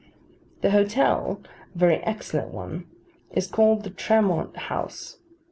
[0.61, 1.43] The hotel
[1.75, 2.87] (a very excellent one)
[3.33, 5.19] is called the Tremont House.